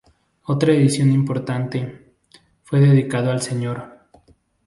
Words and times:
Otra 0.45 0.73
edición 0.73 1.11
importante, 1.11 2.15
fue 2.63 2.79
dedicado 2.79 3.29
al 3.29 3.39
Sr. 3.43 3.99